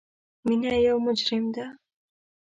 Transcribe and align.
مینه 0.45 0.73
یو 0.85 0.97
مجرم 1.05 1.45
ده 1.55 1.65